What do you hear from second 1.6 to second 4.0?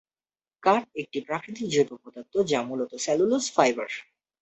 জৈব পদার্থ যা মূলত সেলুলোজ ফাইবার।